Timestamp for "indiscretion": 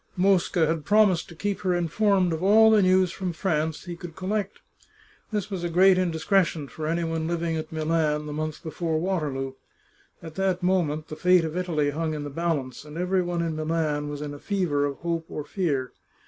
5.99-6.67